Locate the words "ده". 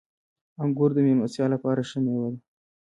2.33-2.39